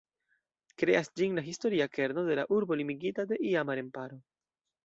[0.83, 4.23] Kreas ĝin la historia kerno de la urbo limigita de iama remparo.